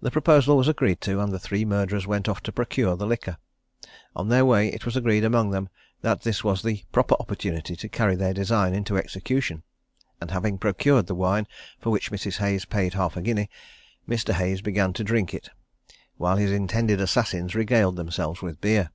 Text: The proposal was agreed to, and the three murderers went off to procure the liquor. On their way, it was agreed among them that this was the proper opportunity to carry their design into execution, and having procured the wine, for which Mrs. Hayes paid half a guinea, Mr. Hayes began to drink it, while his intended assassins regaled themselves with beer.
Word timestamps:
The 0.00 0.10
proposal 0.10 0.56
was 0.56 0.66
agreed 0.66 1.02
to, 1.02 1.20
and 1.20 1.30
the 1.30 1.38
three 1.38 1.66
murderers 1.66 2.06
went 2.06 2.26
off 2.26 2.42
to 2.44 2.52
procure 2.52 2.96
the 2.96 3.04
liquor. 3.06 3.36
On 4.16 4.30
their 4.30 4.46
way, 4.46 4.68
it 4.68 4.86
was 4.86 4.96
agreed 4.96 5.24
among 5.26 5.50
them 5.50 5.68
that 6.00 6.22
this 6.22 6.42
was 6.42 6.62
the 6.62 6.84
proper 6.90 7.14
opportunity 7.20 7.76
to 7.76 7.88
carry 7.90 8.16
their 8.16 8.32
design 8.32 8.72
into 8.72 8.96
execution, 8.96 9.62
and 10.22 10.30
having 10.30 10.56
procured 10.56 11.06
the 11.06 11.14
wine, 11.14 11.46
for 11.78 11.90
which 11.90 12.10
Mrs. 12.10 12.38
Hayes 12.38 12.64
paid 12.64 12.94
half 12.94 13.14
a 13.14 13.20
guinea, 13.20 13.50
Mr. 14.08 14.32
Hayes 14.32 14.62
began 14.62 14.94
to 14.94 15.04
drink 15.04 15.34
it, 15.34 15.50
while 16.16 16.36
his 16.36 16.50
intended 16.50 16.98
assassins 16.98 17.54
regaled 17.54 17.96
themselves 17.96 18.40
with 18.40 18.58
beer. 18.58 18.88